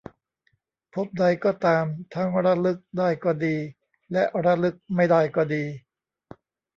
[0.93, 3.55] ภพใด ก็ตาม ทั้งระลึกได้ก็ดี
[4.11, 5.63] และระลึกไม่ได้ก็ดี